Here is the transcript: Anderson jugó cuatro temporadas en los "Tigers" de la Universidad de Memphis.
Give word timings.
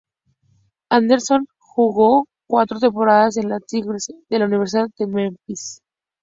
Anderson 0.89 1.45
jugó 1.59 2.25
cuatro 2.47 2.79
temporadas 2.79 3.37
en 3.37 3.49
los 3.49 3.61
"Tigers" 3.67 4.07
de 4.31 4.39
la 4.39 4.45
Universidad 4.45 4.87
de 4.97 5.05
Memphis. 5.05 5.79